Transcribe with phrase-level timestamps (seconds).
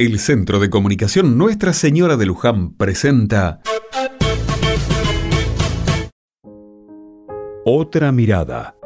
[0.00, 3.60] El Centro de Comunicación Nuestra Señora de Luján presenta
[7.64, 8.76] Otra mirada.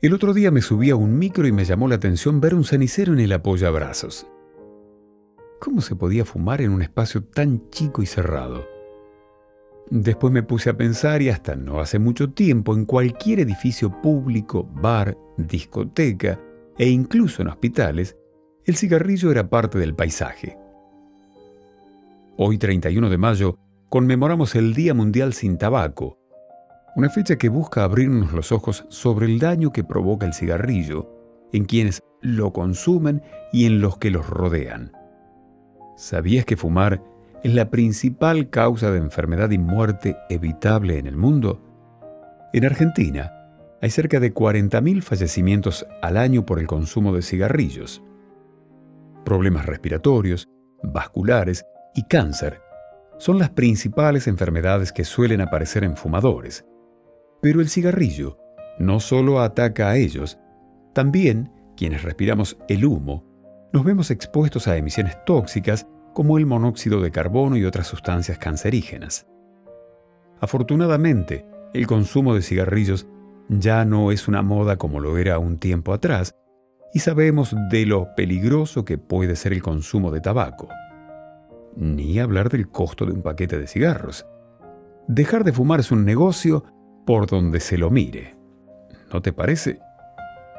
[0.00, 2.64] El otro día me subí a un micro y me llamó la atención ver un
[2.64, 4.26] cenicero en el apoyabrazos.
[5.60, 8.66] ¿Cómo se podía fumar en un espacio tan chico y cerrado?
[9.90, 14.64] Después me puse a pensar y hasta no hace mucho tiempo en cualquier edificio público,
[14.64, 16.40] bar, discoteca
[16.76, 18.16] e incluso en hospitales,
[18.64, 20.56] el cigarrillo era parte del paisaje.
[22.36, 26.18] Hoy 31 de mayo conmemoramos el Día Mundial sin Tabaco,
[26.94, 31.10] una fecha que busca abrirnos los ojos sobre el daño que provoca el cigarrillo
[31.52, 33.22] en quienes lo consumen
[33.52, 34.92] y en los que los rodean.
[35.96, 37.02] ¿Sabías que fumar
[37.42, 41.60] es la principal causa de enfermedad y muerte evitable en el mundo?
[42.52, 43.32] En Argentina
[43.80, 48.02] hay cerca de 40.000 fallecimientos al año por el consumo de cigarrillos.
[49.24, 50.48] Problemas respiratorios,
[50.82, 52.60] vasculares y cáncer
[53.18, 56.64] son las principales enfermedades que suelen aparecer en fumadores.
[57.40, 58.38] Pero el cigarrillo
[58.78, 60.38] no solo ataca a ellos,
[60.92, 63.24] también quienes respiramos el humo
[63.72, 69.26] nos vemos expuestos a emisiones tóxicas como el monóxido de carbono y otras sustancias cancerígenas.
[70.40, 73.06] Afortunadamente, el consumo de cigarrillos
[73.48, 76.34] ya no es una moda como lo era un tiempo atrás,
[76.94, 80.68] y sabemos de lo peligroso que puede ser el consumo de tabaco.
[81.76, 84.26] Ni hablar del costo de un paquete de cigarros.
[85.08, 86.64] Dejar de fumar es un negocio
[87.06, 88.36] por donde se lo mire.
[89.12, 89.80] ¿No te parece?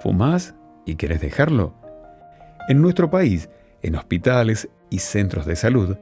[0.00, 0.54] ¿Fumás
[0.86, 1.74] y querés dejarlo?
[2.68, 3.50] En nuestro país,
[3.82, 5.96] en hospitales y centros de salud,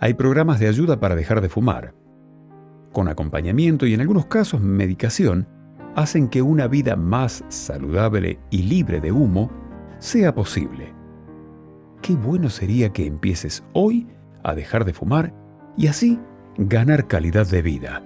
[0.00, 1.94] hay programas de ayuda para dejar de fumar.
[2.92, 5.46] Con acompañamiento y en algunos casos medicación,
[5.94, 9.50] hacen que una vida más saludable y libre de humo
[9.98, 10.92] sea posible.
[12.02, 14.06] Qué bueno sería que empieces hoy
[14.42, 15.34] a dejar de fumar
[15.76, 16.18] y así
[16.56, 18.02] ganar calidad de vida.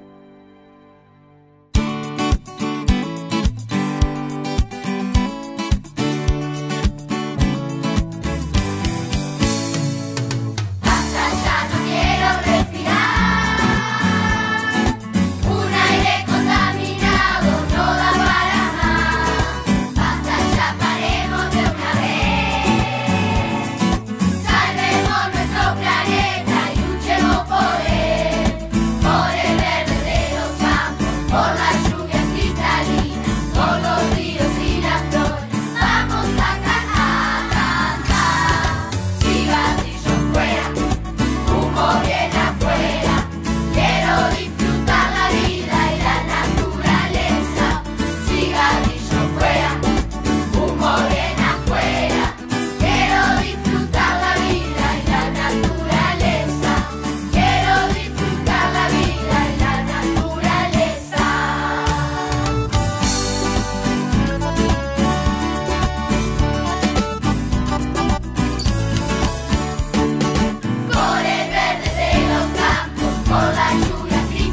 [31.33, 31.92] Hola.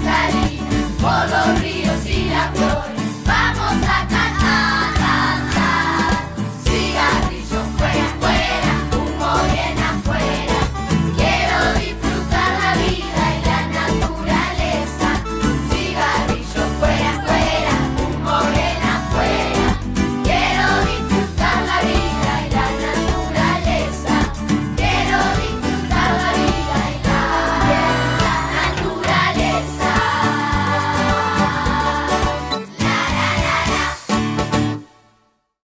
[0.09, 0.57] Daddy,
[0.97, 1.58] follow